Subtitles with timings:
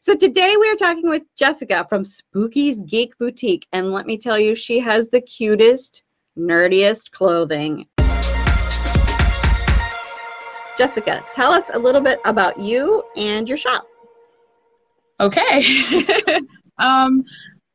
[0.00, 4.38] So today we are talking with Jessica from Spooky's Geek Boutique, and let me tell
[4.38, 6.02] you, she has the cutest,
[6.38, 7.86] nerdiest clothing.
[10.78, 13.86] Jessica, tell us a little bit about you and your shop.
[15.20, 15.64] Okay.
[16.78, 17.24] um,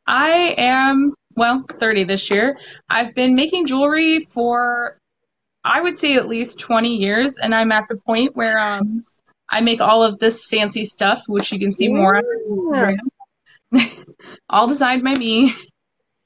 [0.07, 2.59] I am, well, 30 this year.
[2.89, 4.97] I've been making jewelry for,
[5.63, 9.03] I would say, at least 20 years, and I'm at the point where um,
[9.51, 12.97] I make all of this fancy stuff, which you can see more on Instagram.
[14.49, 15.53] all designed by me.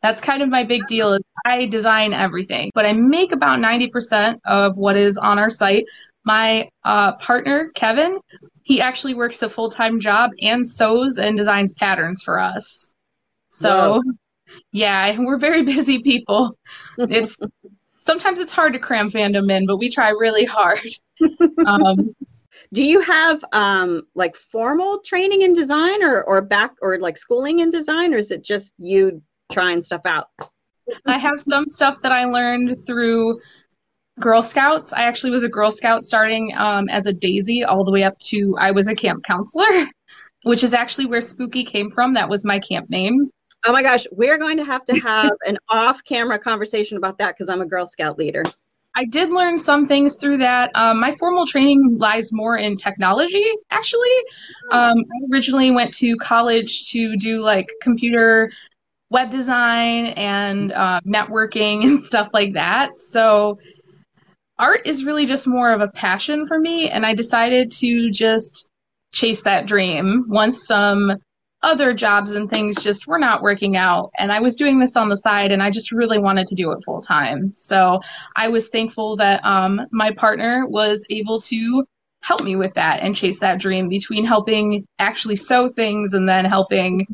[0.02, 1.14] That's kind of my big deal.
[1.14, 5.86] Is I design everything, but I make about 90% of what is on our site.
[6.24, 8.20] My uh, partner, Kevin,
[8.64, 12.94] he actually works a full time job and sews and designs patterns for us.
[13.50, 14.04] So,
[14.72, 16.56] yeah, we're very busy people.
[16.98, 17.40] It's
[18.00, 20.88] sometimes it's hard to cram fandom in, but we try really hard.
[21.66, 22.16] Um,
[22.74, 27.60] Do you have um, like formal training in design or, or back or like schooling
[27.60, 30.28] in design, or is it just you trying stuff out?
[31.06, 33.40] I have some stuff that I learned through
[34.20, 34.94] Girl Scouts.
[34.94, 38.18] I actually was a Girl Scout starting um, as a daisy all the way up
[38.30, 39.88] to I was a camp counselor,
[40.44, 42.14] which is actually where Spooky came from.
[42.14, 43.30] That was my camp name.
[43.66, 47.36] Oh my gosh, we're going to have to have an off camera conversation about that
[47.36, 48.44] because I'm a Girl Scout leader.
[48.96, 50.72] I did learn some things through that.
[50.74, 54.18] Um, my formal training lies more in technology, actually.
[54.72, 58.52] Um, I originally went to college to do like computer
[59.10, 62.98] web design and uh, networking and stuff like that.
[62.98, 63.60] So
[64.58, 68.70] art is really just more of a passion for me, and I decided to just
[69.14, 71.18] chase that dream once some
[71.66, 74.12] other jobs and things just were not working out.
[74.18, 76.72] And I was doing this on the side, and I just really wanted to do
[76.72, 77.52] it full time.
[77.54, 78.02] So
[78.36, 81.86] I was thankful that um, my partner was able to
[82.22, 86.46] help me with that and chase that dream between helping actually sew things and then
[86.46, 87.08] helping,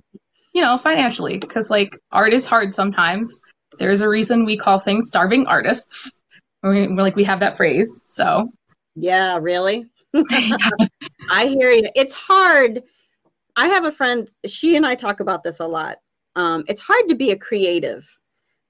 [0.53, 1.37] you know, financially.
[1.37, 3.41] Because like art is hard sometimes.
[3.79, 6.21] There's a reason we call things starving artists
[6.63, 8.03] we're, like we have that phrase.
[8.05, 8.51] So
[8.95, 9.85] yeah, really.
[10.13, 11.89] I hear you.
[11.95, 12.83] It's hard.
[13.55, 14.29] I have a friend.
[14.45, 15.97] She and I talk about this a lot.
[16.35, 18.07] Um, it's hard to be a creative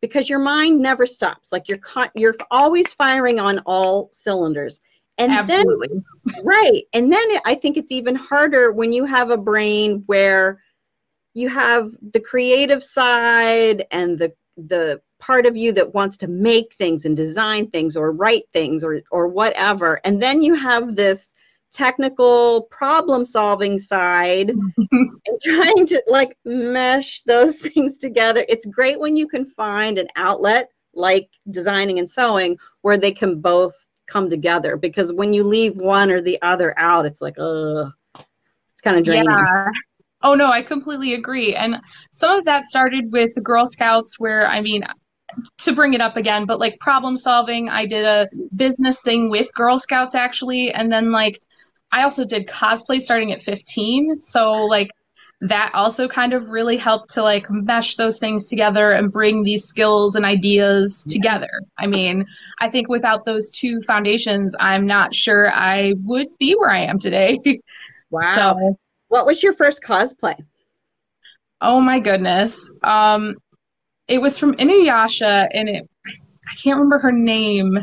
[0.02, 1.52] because your mind never stops.
[1.52, 4.80] Like you're caught, you're always firing on all cylinders.
[5.18, 5.88] And Absolutely.
[6.26, 6.84] Then, right.
[6.94, 10.62] And then it, I think it's even harder when you have a brain where
[11.34, 16.74] you have the creative side and the the part of you that wants to make
[16.74, 21.34] things and design things or write things or or whatever and then you have this
[21.72, 24.50] technical problem solving side
[24.92, 30.08] and trying to like mesh those things together it's great when you can find an
[30.16, 33.74] outlet like designing and sewing where they can both
[34.08, 38.82] come together because when you leave one or the other out it's like uh it's
[38.84, 39.68] kind of draining yeah.
[40.24, 41.56] Oh no, I completely agree.
[41.56, 41.78] And
[42.12, 44.84] some of that started with Girl Scouts, where I mean,
[45.60, 49.54] to bring it up again, but like problem solving, I did a business thing with
[49.54, 51.40] Girl Scouts actually, and then like
[51.92, 54.22] I also did cosplay starting at 15.
[54.22, 54.92] So like
[55.42, 59.66] that also kind of really helped to like mesh those things together and bring these
[59.66, 61.50] skills and ideas together.
[61.78, 62.28] I mean,
[62.60, 67.00] I think without those two foundations, I'm not sure I would be where I am
[67.00, 67.40] today.
[68.12, 68.36] Wow.
[68.36, 68.78] So,
[69.08, 70.36] what was your first cosplay?
[71.62, 72.78] Oh my goodness.
[72.84, 73.38] Um,
[74.08, 75.90] it was from Inuyasha, and it
[76.50, 77.78] I can't remember her name,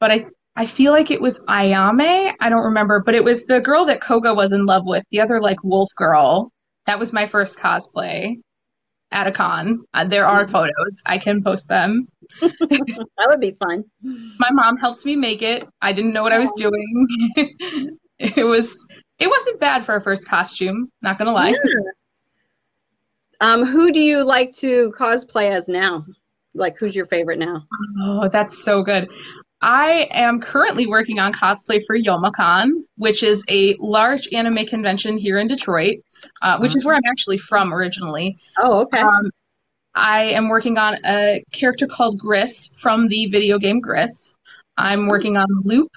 [0.00, 0.24] but I
[0.56, 2.34] I feel like it was Ayame.
[2.40, 5.20] I don't remember, but it was the girl that Koga was in love with, the
[5.20, 6.50] other like wolf girl.
[6.86, 8.36] That was my first cosplay
[9.12, 9.84] at a con.
[9.92, 11.02] Uh, there are photos.
[11.04, 12.08] I can post them.
[12.40, 13.84] that would be fun.
[14.02, 15.66] My mom helped me make it.
[15.80, 17.06] I didn't know what I was doing.
[18.18, 18.86] it was
[19.18, 21.50] it wasn't bad for a first costume, not gonna lie.
[21.50, 21.80] Yeah.
[23.40, 26.06] Um, who do you like to cosplay as now?
[26.54, 27.64] Like, who's your favorite now?
[28.00, 29.08] Oh, that's so good.
[29.60, 35.38] I am currently working on cosplay for Youmacon, which is a large anime convention here
[35.38, 35.98] in Detroit,
[36.42, 38.38] uh, which is where I'm actually from originally.
[38.58, 39.00] Oh, okay.
[39.00, 39.30] Um,
[39.94, 44.34] I am working on a character called Gris from the video game Gris.
[44.76, 45.88] I'm working on Lup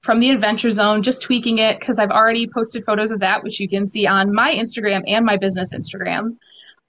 [0.00, 3.60] from the Adventure Zone, just tweaking it because I've already posted photos of that, which
[3.60, 6.36] you can see on my Instagram and my business Instagram.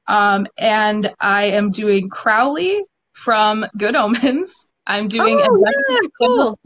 [0.08, 4.72] Um, and I am doing Crowley from Good Omens.
[4.88, 6.60] I'm doing oh, yeah, cool.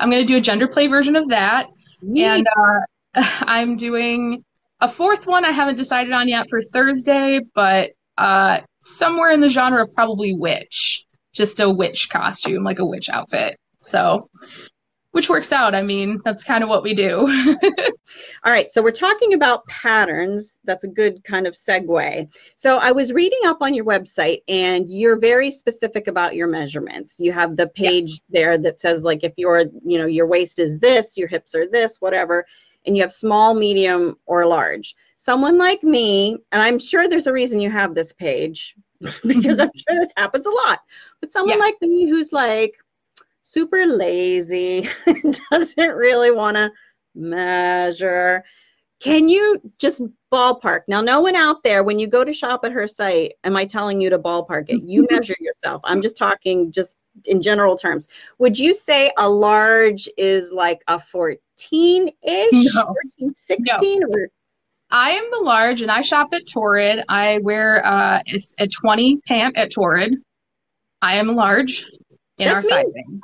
[0.00, 1.66] I'm going to do a gender play version of that,
[2.00, 2.24] Neat.
[2.24, 2.80] and uh,
[3.42, 4.42] I'm doing
[4.80, 5.44] a fourth one.
[5.44, 10.32] I haven't decided on yet for Thursday, but uh, somewhere in the genre of probably
[10.32, 11.04] witch,
[11.34, 13.58] just a witch costume, like a witch outfit.
[13.76, 14.30] So
[15.12, 15.74] which works out.
[15.74, 17.20] I mean, that's kind of what we do.
[18.44, 20.60] All right, so we're talking about patterns.
[20.64, 22.28] That's a good kind of segue.
[22.54, 27.16] So I was reading up on your website and you're very specific about your measurements.
[27.18, 28.20] You have the page yes.
[28.28, 31.66] there that says like if your, you know, your waist is this, your hips are
[31.66, 32.44] this, whatever,
[32.86, 34.94] and you have small, medium, or large.
[35.16, 39.70] Someone like me, and I'm sure there's a reason you have this page because I'm
[39.76, 40.80] sure this happens a lot.
[41.20, 41.64] But someone yeah.
[41.64, 42.76] like me who's like
[43.48, 44.86] super lazy,
[45.50, 46.70] doesn't really want to
[47.14, 48.44] measure.
[49.00, 50.80] Can you just ballpark?
[50.86, 53.64] Now, no one out there, when you go to shop at her site, am I
[53.64, 54.82] telling you to ballpark it?
[54.82, 55.80] You measure yourself.
[55.84, 58.08] I'm just talking just in general terms.
[58.38, 62.84] Would you say a large is like a 14 ish, no.
[63.18, 64.00] 14, 16?
[64.00, 64.06] No.
[64.08, 64.28] Or?
[64.90, 67.02] I am the large and I shop at Torrid.
[67.08, 68.20] I wear uh,
[68.58, 70.16] a 20 pant at Torrid.
[71.00, 71.86] I am large
[72.38, 72.84] in That's our me.
[72.84, 73.20] sizing.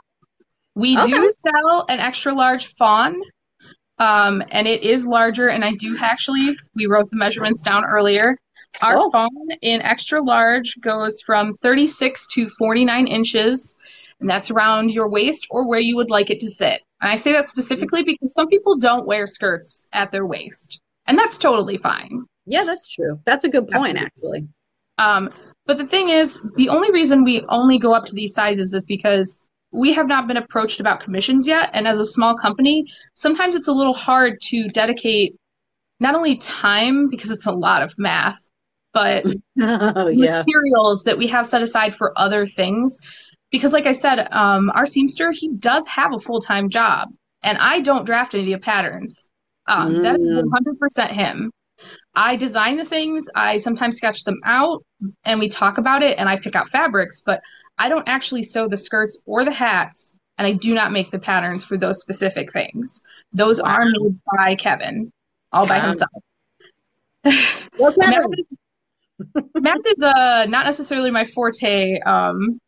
[0.75, 1.09] We okay.
[1.09, 3.21] do sell an extra large fawn,
[3.99, 5.49] um, and it is larger.
[5.49, 8.37] And I do actually, we wrote the measurements down earlier.
[8.83, 9.11] Our oh.
[9.11, 9.31] fawn
[9.63, 13.81] in extra large goes from 36 to 49 inches,
[14.21, 16.83] and that's around your waist or where you would like it to sit.
[17.01, 21.17] And I say that specifically because some people don't wear skirts at their waist, and
[21.17, 22.25] that's totally fine.
[22.47, 23.21] Yeah, that's true.
[23.25, 24.05] That's a good point, Absolutely.
[24.07, 24.49] actually.
[24.99, 25.31] Um,
[25.67, 28.83] but the thing is, the only reason we only go up to these sizes is
[28.83, 29.44] because
[29.75, 31.71] we have not been approached about commissions yet.
[31.73, 35.35] And as a small company, sometimes it's a little hard to dedicate
[35.99, 38.39] not only time, because it's a lot of math,
[38.93, 40.07] but oh, yeah.
[40.15, 43.01] materials that we have set aside for other things.
[43.51, 47.09] Because, like I said, um, our Seamster, he does have a full time job,
[47.43, 49.25] and I don't draft any of the patterns.
[49.67, 50.03] Um, mm.
[50.03, 51.51] That is 100% him.
[52.15, 54.85] I design the things, I sometimes sketch them out,
[55.25, 57.43] and we talk about it, and I pick out fabrics, but
[57.77, 61.19] I don't actually sew the skirts or the hats, and I do not make the
[61.19, 63.03] patterns for those specific things.
[63.33, 63.71] Those wow.
[63.71, 65.13] are made by Kevin,
[65.53, 66.11] all by himself.
[67.77, 68.59] Well, math, is,
[69.55, 71.99] math is uh, not necessarily my forte.
[72.01, 72.61] Um,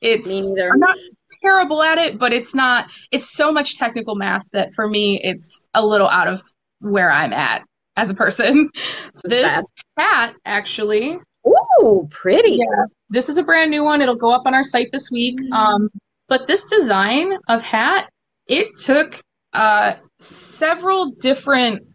[0.00, 0.96] it's I'm not
[1.42, 2.90] terrible at it, but it's not.
[3.10, 6.42] It's so much technical math that for me, it's a little out of
[6.80, 7.62] where I'm at
[7.96, 8.70] as a person.
[9.14, 12.52] So this hat actually Ooh, pretty.
[12.52, 12.86] Yeah.
[13.10, 14.00] This is a brand new one.
[14.00, 15.38] It'll go up on our site this week.
[15.38, 15.52] Mm-hmm.
[15.52, 15.90] Um,
[16.28, 18.08] but this design of hat,
[18.46, 19.20] it took
[19.52, 21.86] uh, several different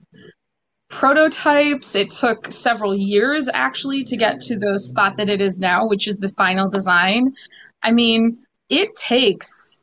[0.89, 1.95] prototypes.
[1.95, 6.07] It took several years actually to get to the spot that it is now, which
[6.07, 7.33] is the final design.
[7.81, 8.39] I mean,
[8.69, 9.81] it takes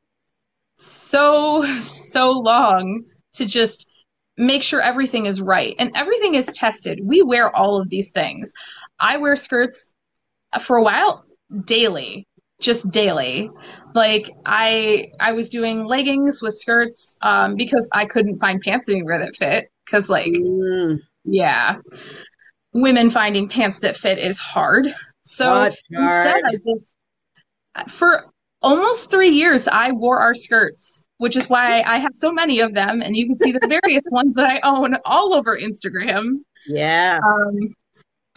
[0.77, 3.91] so, so long to just
[4.37, 7.01] make sure everything is right and everything is tested.
[7.03, 8.55] We wear all of these things.
[8.99, 9.93] I wear skirts
[10.61, 11.25] for a while
[11.65, 12.27] daily,
[12.61, 13.51] just daily.
[13.95, 19.21] Like I I was doing leggings with skirts um, because I couldn't find pants anywhere
[19.21, 19.69] that fit.
[19.89, 20.99] Cause like mm.
[21.25, 21.77] yeah,
[22.73, 24.87] women finding pants that fit is hard.
[25.25, 26.97] So instead, I just
[27.89, 28.31] for
[28.63, 32.75] almost three years I wore our skirts, which is why I have so many of
[32.75, 36.41] them, and you can see the various ones that I own all over Instagram.
[36.67, 37.19] Yeah.
[37.25, 37.75] Um,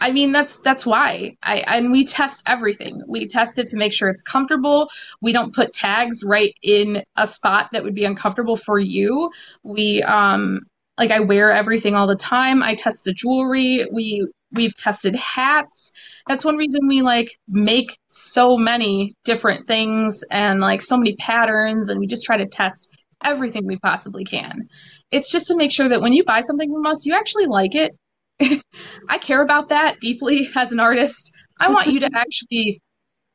[0.00, 1.36] I mean, that's that's why.
[1.42, 3.02] I and we test everything.
[3.06, 4.90] We test it to make sure it's comfortable.
[5.20, 9.32] We don't put tags right in a spot that would be uncomfortable for you.
[9.64, 10.60] We um
[10.98, 12.62] like I wear everything all the time.
[12.62, 13.86] I test the jewelry.
[13.92, 15.92] We we've tested hats.
[16.26, 21.88] That's one reason we like make so many different things and like so many patterns
[21.88, 22.88] and we just try to test
[23.22, 24.68] everything we possibly can.
[25.10, 27.74] It's just to make sure that when you buy something from us, you actually like
[27.74, 27.92] it
[29.08, 31.32] I care about that deeply as an artist.
[31.60, 32.80] I want you to actually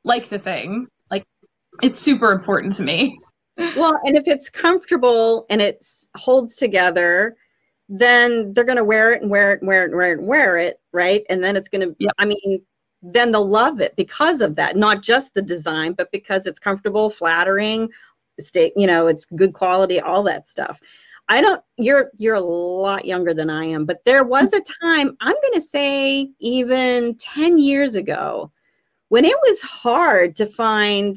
[0.03, 0.87] like the thing.
[1.09, 1.25] Like
[1.81, 3.17] it's super important to me.
[3.77, 5.77] Well, and if it's comfortable and it
[6.15, 7.35] holds together,
[7.95, 10.17] then they're going to wear it and wear it and wear it and wear it
[10.17, 11.23] and wear it, right?
[11.29, 12.11] And then it's going to, yep.
[12.17, 12.63] I mean,
[13.03, 14.75] then they'll love it because of that.
[14.75, 17.89] Not just the design, but because it's comfortable, flattering,
[18.39, 20.81] state, you know, it's good quality, all that stuff.
[21.29, 25.15] I don't you're you're a lot younger than I am, but there was a time,
[25.21, 28.51] I'm going to say even 10 years ago,
[29.09, 31.15] when it was hard to find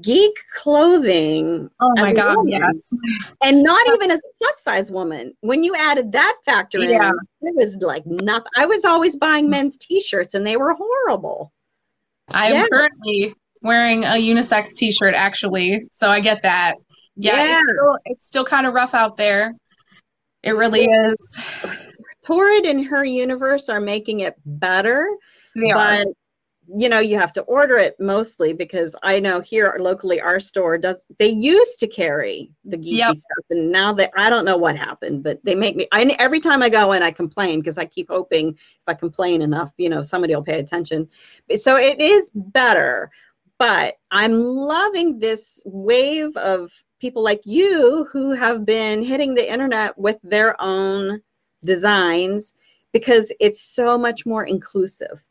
[0.00, 1.70] geek clothing.
[1.80, 2.92] Oh my god, woman, yes.
[3.42, 5.34] And not even as a plus size woman.
[5.40, 7.10] When you added that factor yeah.
[7.42, 8.50] in, it was like nothing.
[8.56, 9.50] I was always buying mm-hmm.
[9.50, 11.52] men's t-shirts and they were horrible.
[12.28, 12.66] I'm yeah.
[12.70, 16.76] currently wearing a unisex t-shirt actually, so I get that
[17.18, 17.58] yeah, yeah.
[17.58, 19.54] It's, still, it's still kind of rough out there.
[20.42, 21.44] It really is.
[22.24, 25.08] Torrid and her universe are making it better,
[25.56, 26.12] they but are.
[26.76, 30.76] You know, you have to order it mostly because I know here locally our store
[30.78, 31.02] does.
[31.18, 33.16] They used to carry the geeky Yep.
[33.16, 35.88] stuff, and now that I don't know what happened, but they make me.
[35.92, 39.42] I every time I go in, I complain because I keep hoping if I complain
[39.42, 41.08] enough, you know, somebody will pay attention.
[41.56, 43.10] So it is better,
[43.58, 49.96] but I'm loving this wave of people like you who have been hitting the internet
[49.98, 51.22] with their own
[51.64, 52.54] designs
[52.92, 55.22] because it's so much more inclusive.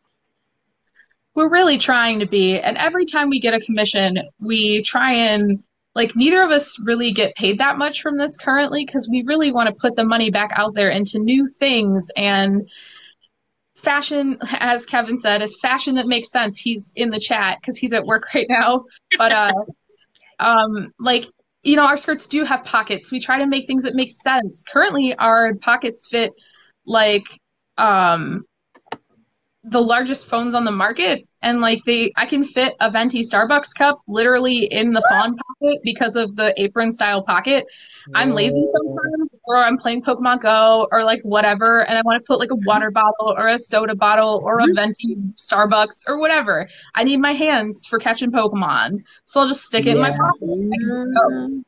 [1.37, 5.61] We're really trying to be, and every time we get a commission, we try and
[5.93, 9.51] like neither of us really get paid that much from this currently because we really
[9.51, 12.67] want to put the money back out there into new things and
[13.75, 16.57] fashion as kevin said is fashion that makes sense.
[16.57, 18.85] He's in the chat because he's at work right now.
[19.15, 19.53] But uh
[20.39, 21.25] um like
[21.61, 23.11] you know our skirts do have pockets.
[23.11, 24.65] We try to make things that make sense.
[24.73, 26.33] Currently our pockets fit
[26.83, 27.27] like
[27.77, 28.46] um
[29.69, 31.27] the largest phones on the market.
[31.41, 35.79] And like they i can fit a venti starbucks cup literally in the fawn pocket
[35.83, 37.65] because of the apron style pocket.
[38.15, 42.27] I'm lazy sometimes or i'm playing pokemon go or like whatever and i want to
[42.27, 46.67] put like a water bottle or a soda bottle or a venti starbucks or whatever.
[46.95, 50.17] I need my hands for catching pokemon so i'll just stick it in my Yeah.
[50.17, 51.66] pocket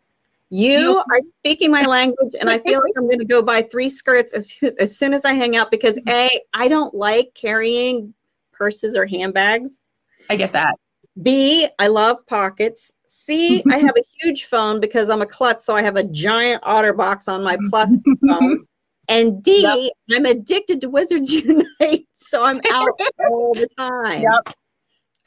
[0.50, 3.90] You are speaking my language, and I feel like I'm going to go buy three
[3.90, 8.14] skirts as, as soon as I hang out because A, I don't like carrying
[8.52, 9.82] purses or handbags.
[10.30, 10.76] i get that
[11.22, 12.92] B, I love pockets.
[13.06, 16.64] C, I have a huge phone because I'm a klutz, so I have a giant
[16.64, 17.92] OtterBox on my plus
[18.28, 18.66] phone.
[19.10, 22.90] And D, am addicted to Wizards Unite, so I'm out
[23.28, 24.22] all the time.
[24.22, 24.32] Yep.
[24.46, 24.56] and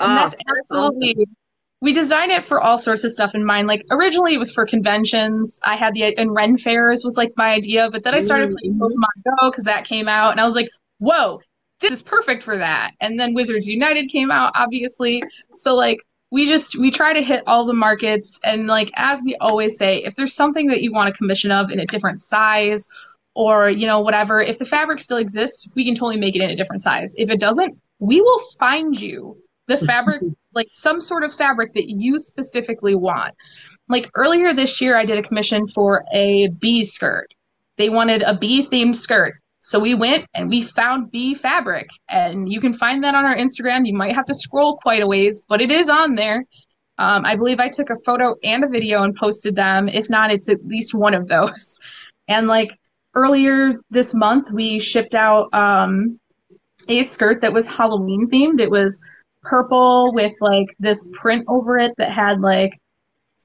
[0.01, 1.27] Ah, that's absolutely
[1.83, 3.67] we design it for all sorts of stuff in mind.
[3.67, 5.61] Like originally it was for conventions.
[5.65, 8.79] I had the and ren fairs was like my idea but then i started playing
[8.79, 8.81] Mhm.
[8.81, 11.41] pokemon go because that came out and i was like whoa
[11.81, 12.93] this is perfect for that.
[13.01, 15.23] And then wizards united came out obviously.
[15.57, 15.99] So like
[16.31, 19.99] we just we try to hit all the markets and like as we always say
[20.05, 22.89] if there's something that you want a commission of in a different size
[23.35, 26.51] or you know whatever if the fabric still exists we can totally make it in
[26.51, 27.17] a different size.
[27.19, 29.37] If it doesn't we will find you
[29.69, 30.23] the fabric
[30.55, 33.35] like some sort of fabric that you specifically want.
[33.89, 37.29] Like earlier this year i did a commission for a bee skirt.
[37.77, 39.35] They wanted a bee themed skirt.
[39.61, 41.89] So we went and we found bee fabric.
[42.09, 43.87] And you can find that on our instagram.
[43.87, 46.45] You might have to scroll quite a ways but it is on there.
[46.99, 49.89] Um, i believe i took a photo and a video and posted them.
[49.89, 51.79] If not it's at least one of those.
[52.29, 52.71] And like
[53.15, 56.21] earlier this month we shipped out um,
[56.89, 59.03] a skirt that was halloween themed it was
[59.43, 62.73] purple with like this print over it that had like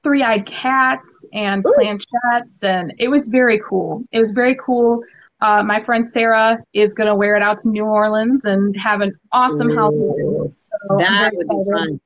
[0.02, 1.74] three-eyed cats and Ooh.
[1.76, 5.02] planchettes and it was very cool it was very cool
[5.40, 9.00] uh, my friend sarah is going to wear it out to new orleans and have
[9.00, 12.00] an awesome halloween so that would be fun.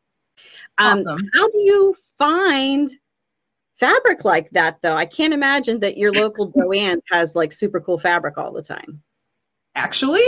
[0.79, 1.31] Um, Awesome.
[1.35, 2.91] How do you find
[3.77, 4.97] fabric like that, though?
[4.97, 9.03] I can't imagine that your local Joann's has like super cool fabric all the time.
[9.75, 10.25] actually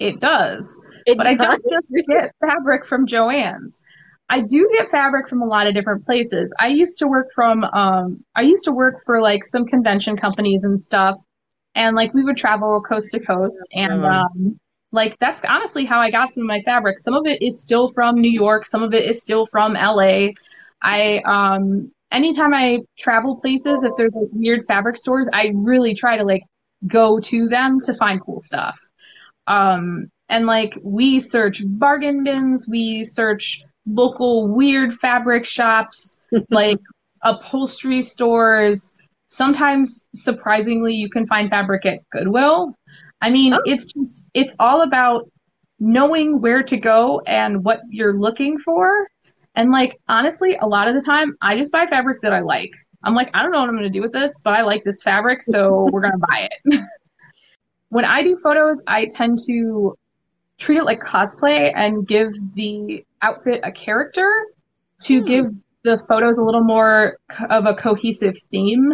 [0.00, 3.80] it does It but I don't just get fabric from Joann's.
[4.28, 6.54] I do get fabric from a lot of different places.
[6.58, 10.64] I used to work from um I used to work for like some convention companies
[10.64, 11.16] and stuff
[11.74, 14.60] and like we would travel coast to coast and um
[14.92, 16.98] like that's honestly how I got some of my fabric.
[16.98, 20.30] Some of it is still from New York, some of it is still from LA.
[20.82, 26.16] I um anytime I travel places if there's like weird fabric stores, I really try
[26.16, 26.42] to like
[26.86, 28.78] go to them to find cool stuff.
[29.46, 36.78] Um, and like we search bargain bins, we search local weird fabric shops, like
[37.22, 38.96] upholstery stores.
[39.26, 42.74] Sometimes, surprisingly, you can find fabric at Goodwill.
[43.20, 43.60] I mean, Oh.
[43.64, 45.30] it's just, it's all about
[45.78, 49.08] knowing where to go and what you're looking for.
[49.54, 52.70] And like, honestly, a lot of the time, I just buy fabrics that I like.
[53.02, 54.84] I'm like, I don't know what I'm going to do with this, but I like
[54.84, 56.80] this fabric, so we're going to buy it.
[57.90, 59.96] when I do photos, I tend to
[60.58, 64.28] treat it like cosplay and give the outfit a character
[65.02, 65.26] to Hmm.
[65.26, 65.46] give
[65.82, 67.16] the photos a little more
[67.48, 68.92] of a cohesive theme.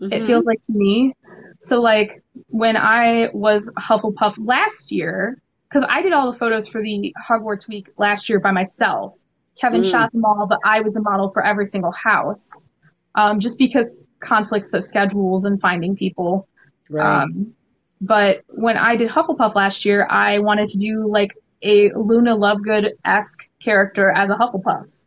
[0.00, 0.26] It Mhm.
[0.26, 1.14] feels like to me.
[1.60, 2.10] So like
[2.48, 7.68] when I was Hufflepuff last year, because I did all the photos for the Hogwarts
[7.68, 9.12] week last year by myself.
[9.60, 9.90] Kevin Mm.
[9.90, 12.68] shot them all, but I was the model for every single house.
[13.14, 16.48] Um, just because conflicts of schedules and finding people.
[16.88, 17.22] Right.
[17.24, 17.54] Um,
[18.02, 21.30] but when I did Hufflepuff last year, I wanted to do like
[21.62, 25.02] a Luna Lovegood esque character as a Hufflepuff.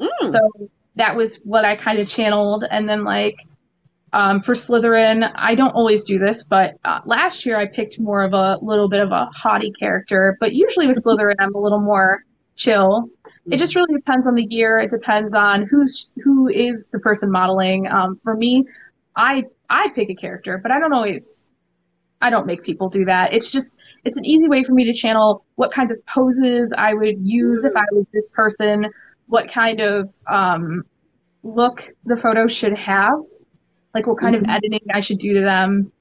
[0.00, 0.32] Mm.
[0.32, 2.64] So that was what I kind of channeled.
[2.68, 3.36] And then like
[4.12, 8.24] um, for Slytherin, I don't always do this, but uh, last year I picked more
[8.24, 10.36] of a little bit of a haughty character.
[10.40, 12.24] But usually with Slytherin, I'm a little more
[12.56, 13.08] chill.
[13.50, 14.78] It just really depends on the year.
[14.80, 17.88] It depends on who's who is the person modeling.
[17.88, 18.66] Um, for me,
[19.16, 21.49] I I pick a character, but I don't always.
[22.20, 23.32] I don't make people do that.
[23.32, 26.94] It's just it's an easy way for me to channel what kinds of poses I
[26.94, 28.86] would use if I was this person,
[29.26, 30.84] what kind of um,
[31.42, 33.20] look the photo should have,
[33.94, 34.44] like what kind mm-hmm.
[34.44, 35.92] of editing I should do to them.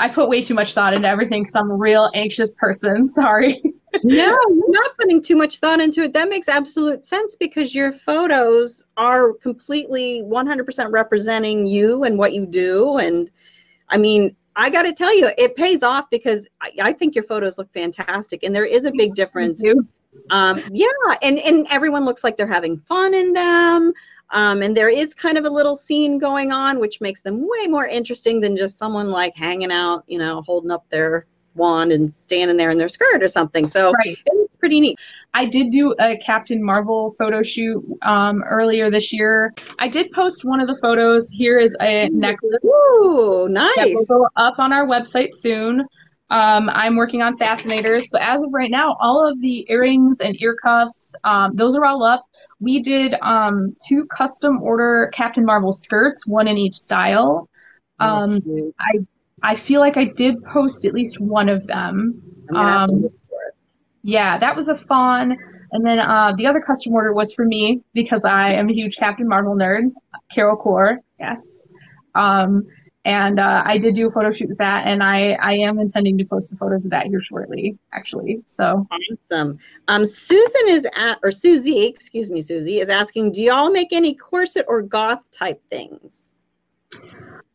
[0.00, 3.06] I put way too much thought into everything because I'm a real anxious person.
[3.06, 3.62] Sorry.
[4.02, 6.12] no, you're not putting too much thought into it.
[6.14, 12.46] That makes absolute sense because your photos are completely 100% representing you and what you
[12.46, 12.98] do.
[12.98, 13.30] And
[13.88, 17.24] I mean, I got to tell you, it pays off because I, I, think your
[17.24, 19.64] photos look fantastic, and there is a big difference.
[20.30, 20.88] Um, yeah,
[21.22, 23.92] and and everyone looks like they're having fun in them.
[24.30, 27.66] Um, and there is kind of a little scene going on, which makes them way
[27.66, 32.12] more interesting than just someone like hanging out, you know, holding up their wand and
[32.12, 33.68] standing there in their skirt or something.
[33.68, 34.18] So right.
[34.24, 34.98] it's pretty neat.
[35.34, 39.54] I did do a Captain Marvel photo shoot um, earlier this year.
[39.78, 41.30] I did post one of the photos.
[41.30, 42.64] Here is a necklace.
[42.64, 43.74] Ooh, nice.
[43.76, 45.86] That will go up on our website soon.
[46.30, 50.40] Um, I'm working on fascinators, but as of right now, all of the earrings and
[50.40, 52.24] ear cuffs, um, those are all up.
[52.58, 57.50] We did um, two custom order Captain Marvel skirts, one in each style.
[58.00, 58.40] Oh, um,
[58.80, 59.00] I
[59.42, 62.22] I feel like I did post at least one of them.
[62.54, 63.08] Um,
[64.02, 65.36] yeah, that was a fawn.
[65.72, 68.96] And then uh, the other custom order was for me because I am a huge
[68.96, 69.92] Captain Marvel nerd.
[70.30, 71.66] Carol Corps, yes.
[72.14, 72.66] Um,
[73.04, 76.18] and uh, I did do a photo shoot with that, and I I am intending
[76.18, 78.42] to post the photos of that here shortly, actually.
[78.46, 79.58] So awesome.
[79.88, 84.14] Um, Susan is at or Susie, excuse me, Susie is asking, do y'all make any
[84.14, 86.30] corset or goth type things?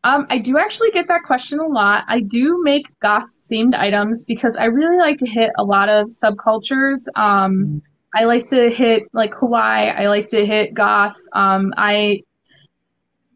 [0.04, 2.06] Um, I do actually get that question a lot.
[2.08, 6.08] I do make goth themed items because I really like to hit a lot of
[6.08, 7.00] subcultures.
[7.16, 7.82] Um,
[8.16, 9.90] I like to hit like Hawaii.
[9.90, 11.18] I like to hit goth.
[11.34, 12.22] Um, I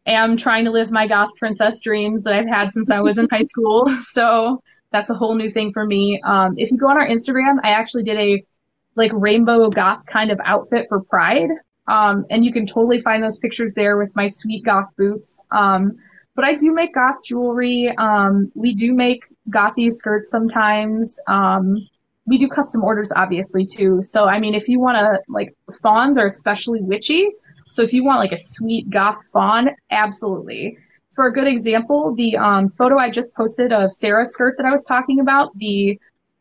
[0.05, 3.27] am trying to live my goth princess dreams that I've had since I was in
[3.29, 3.85] high school.
[3.99, 6.21] So that's a whole new thing for me.
[6.23, 8.43] Um, if you go on our Instagram, I actually did a
[8.95, 11.49] like rainbow goth kind of outfit for Pride.
[11.91, 15.45] Um, and you can totally find those pictures there with my sweet goth boots.
[15.51, 15.93] Um,
[16.35, 17.93] but I do make goth jewelry.
[17.97, 21.19] Um, we do make gothy skirts sometimes.
[21.27, 21.75] Um,
[22.25, 24.01] we do custom orders, obviously, too.
[24.01, 27.27] So, I mean, if you want to, like, fawns are especially witchy.
[27.67, 30.77] So if you want like a sweet goth fawn, absolutely.
[31.13, 34.71] For a good example, the um, photo I just posted of Sarah's skirt that I
[34.71, 35.99] was talking about, the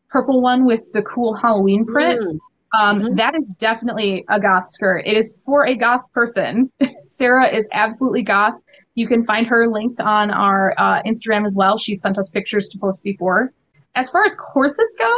[0.09, 2.39] purple one with the cool Halloween print, mm.
[2.73, 3.15] Um, mm-hmm.
[3.15, 5.03] that is definitely a goth skirt.
[5.05, 6.71] It is for a goth person.
[7.05, 8.55] Sarah is absolutely goth.
[8.95, 11.77] You can find her linked on our uh, Instagram as well.
[11.77, 13.53] She sent us pictures to post before.
[13.93, 15.13] As far as corsets go,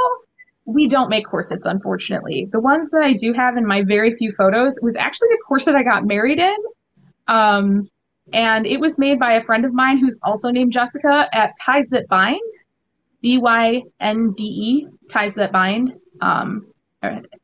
[0.66, 2.48] we don't make corsets, unfortunately.
[2.52, 5.76] The ones that I do have in my very few photos was actually the corset
[5.76, 6.56] I got married in.
[7.28, 7.88] Um,
[8.32, 11.90] and it was made by a friend of mine who's also named Jessica at Ties
[11.90, 12.40] That Bind,
[13.22, 15.94] B Y N D E, Ties That Bind.
[16.22, 16.73] Um,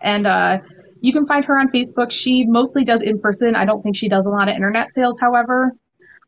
[0.02, 0.60] and uh,
[1.02, 2.12] you can find her on Facebook.
[2.12, 3.56] She mostly does in person.
[3.56, 5.72] I don't think she does a lot of internet sales, however.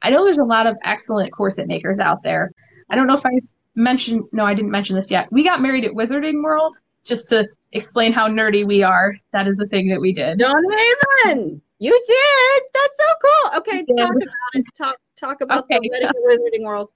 [0.01, 2.51] I know there's a lot of excellent corset makers out there.
[2.89, 3.39] I don't know if I
[3.75, 7.47] mentioned, no, i didn't mention this yet we got married at wizarding world just to
[7.71, 11.91] explain how nerdy we are that is the thing that we did don't even you
[11.91, 15.79] did that's so cool okay talk about it talk talk about okay.
[15.81, 16.89] the wedding at wizarding world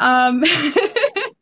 [0.00, 0.42] um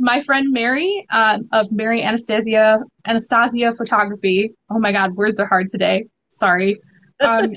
[0.00, 5.68] my friend mary uh, of mary anastasia anastasia photography oh my god words are hard
[5.68, 6.80] today sorry
[7.20, 7.56] um,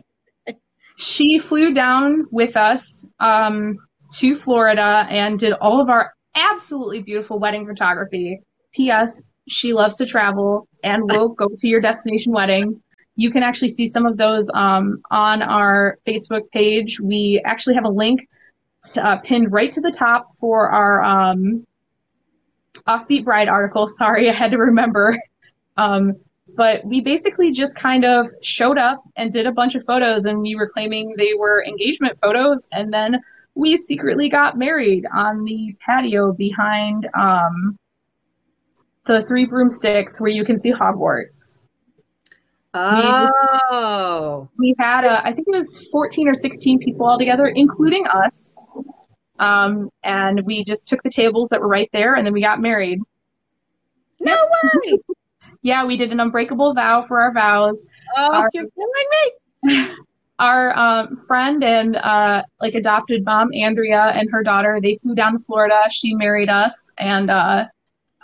[0.97, 3.77] she flew down with us um,
[4.15, 8.41] to Florida and did all of our absolutely beautiful wedding photography.
[8.73, 9.23] P.S.
[9.47, 12.81] She loves to travel and will go to your destination wedding.
[13.15, 16.99] You can actually see some of those um, on our Facebook page.
[16.99, 18.21] We actually have a link
[18.93, 21.65] to, uh, pinned right to the top for our um,
[22.87, 23.87] Offbeat Bride article.
[23.87, 25.17] Sorry, I had to remember.
[25.77, 26.13] Um,
[26.55, 30.41] but we basically just kind of showed up and did a bunch of photos, and
[30.41, 33.21] we were claiming they were engagement photos, and then
[33.55, 37.77] we secretly got married on the patio behind um,
[39.05, 41.61] the three broomsticks where you can see Hogwarts.
[42.73, 44.49] Oh.
[44.57, 48.07] We, we had, a, I think it was 14 or 16 people all together, including
[48.07, 48.59] us.
[49.43, 52.61] Um, and we just took the tables that were right there and then we got
[52.61, 52.99] married.
[54.19, 54.99] No way!
[55.61, 57.87] yeah, we did an unbreakable vow for our vows.
[58.15, 59.95] Oh, our, you're killing me!
[60.39, 65.33] our um, friend and uh, like adopted mom andrea and her daughter they flew down
[65.33, 67.65] to florida she married us and uh,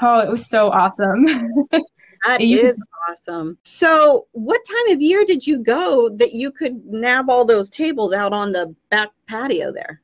[0.02, 1.24] oh it was so awesome
[2.26, 2.78] That You is
[3.10, 3.58] awesome.
[3.64, 8.14] So, what time of year did you go that you could nab all those tables
[8.14, 10.02] out on the back patio there?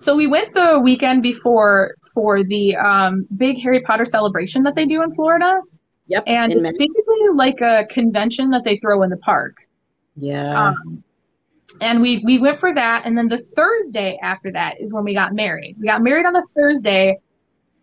[0.00, 4.86] So we went the weekend before for the um, big Harry Potter celebration that they
[4.86, 5.60] do in Florida,
[6.06, 6.24] Yep.
[6.26, 9.58] and it's basically like a convention that they throw in the park.
[10.16, 10.68] Yeah.
[10.68, 11.04] Um,
[11.82, 15.14] and we we went for that, and then the Thursday after that is when we
[15.14, 15.76] got married.
[15.78, 17.18] We got married on the Thursday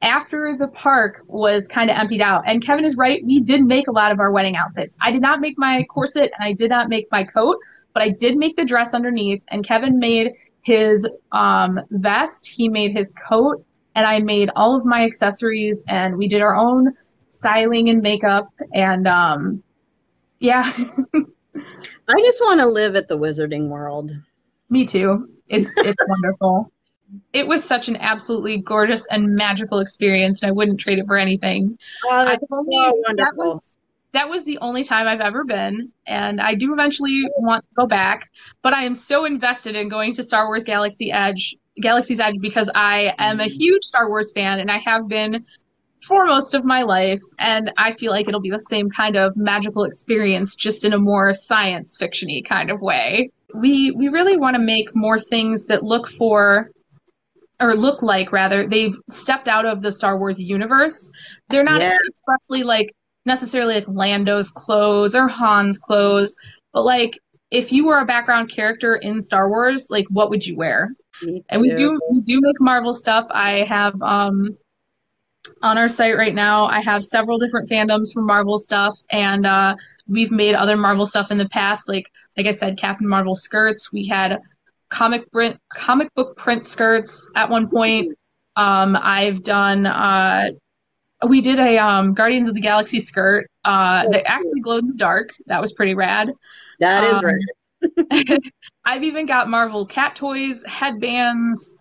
[0.02, 2.44] after the park was kind of emptied out.
[2.48, 4.98] And Kevin is right; we did make a lot of our wedding outfits.
[5.00, 7.58] I did not make my corset, and I did not make my coat,
[7.94, 9.44] but I did make the dress underneath.
[9.48, 10.34] And Kevin made
[10.68, 15.86] his um, vest, he made his coat, and I made all of my accessories.
[15.88, 16.94] And we did our own
[17.30, 19.64] styling and makeup, and um,
[20.40, 20.64] yeah.
[22.10, 24.12] I just want to live at the Wizarding World.
[24.70, 25.30] Me too.
[25.48, 26.72] It's it's wonderful.
[27.32, 31.16] It was such an absolutely gorgeous and magical experience, and I wouldn't trade it for
[31.18, 31.80] anything.
[32.04, 33.54] Oh, that's so that wonderful.
[33.54, 33.78] was
[34.18, 37.86] that was the only time I've ever been, and I do eventually want to go
[37.86, 38.28] back.
[38.64, 42.72] But I am so invested in going to Star Wars Galaxy Edge, Galaxy's Edge, because
[42.74, 43.54] I am a mm-hmm.
[43.54, 45.46] huge Star Wars fan, and I have been
[46.08, 47.22] for most of my life.
[47.38, 51.00] And I feel like it'll be the same kind of magical experience, just in a
[51.00, 53.30] more science fictiony kind of way.
[53.54, 56.72] We we really want to make more things that look for
[57.60, 61.12] or look like rather they've stepped out of the Star Wars universe.
[61.50, 61.92] They're not Yeah.
[62.08, 62.90] expressly like
[63.28, 66.36] necessarily like Lando's clothes or Han's clothes,
[66.74, 67.20] but like
[67.52, 70.90] if you were a background character in Star Wars, like what would you wear?
[71.50, 73.28] And we do we do make Marvel stuff.
[73.32, 74.58] I have um
[75.62, 79.76] on our site right now, I have several different fandoms for Marvel stuff and uh
[80.08, 83.92] we've made other Marvel stuff in the past, like like I said, Captain Marvel skirts.
[83.92, 84.40] We had
[84.90, 88.18] comic print comic book print skirts at one point.
[88.56, 90.50] Um I've done uh
[91.28, 94.98] we did a um Guardians of the Galaxy skirt uh that actually glowed in the
[94.98, 95.30] dark.
[95.48, 96.30] That was pretty rad.
[96.80, 98.40] That is um, right.
[98.86, 101.78] I've even got Marvel cat toys, headbands.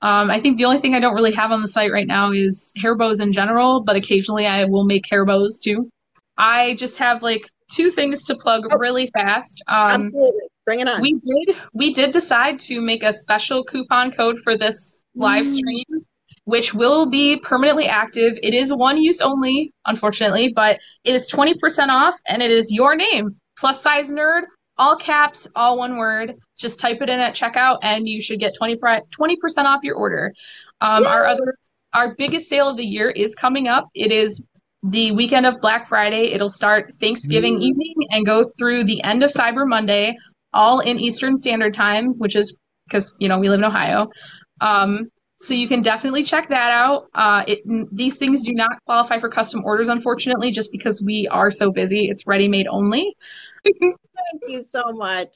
[0.00, 2.30] Um, I think the only thing I don't really have on the site right now
[2.32, 5.90] is hair bows in general, but occasionally I will make hair bows too.
[6.36, 8.76] I just have like two things to plug Oh.
[8.78, 9.62] really fast.
[9.66, 10.40] Um, Absolutely.
[10.64, 11.00] Bring it on.
[11.00, 15.56] we did we did decide to make a special coupon code for this live Mm.
[16.48, 18.38] Which will be permanently active.
[18.42, 22.96] It is one use only, unfortunately, but it is 20% off and it is your
[22.96, 24.44] name, plus size nerd,
[24.78, 26.36] all caps, all one word.
[26.56, 28.76] Just type it in at checkout and you should get 20
[29.36, 30.32] percent off your order.
[30.80, 31.54] Um, our other
[31.92, 33.88] our biggest sale of the year is coming up.
[33.94, 34.42] It is
[34.82, 36.32] the weekend of Black Friday.
[36.32, 37.62] It'll start Thanksgiving Mm.
[37.62, 40.16] evening and go through the end of Cyber Monday,
[40.54, 42.56] all in Eastern Standard Time, which is
[42.86, 44.06] because you know we live in Ohio.
[44.62, 47.08] Um, so you can definitely check that out.
[47.14, 47.60] Uh, it,
[47.94, 52.08] these things do not qualify for custom orders, unfortunately, just because we are so busy.
[52.08, 53.16] It's ready made only.
[53.64, 53.96] Thank
[54.46, 55.26] you so much.